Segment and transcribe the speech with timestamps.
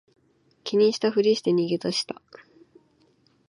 [0.63, 2.19] 気にしたふりして逃げ出した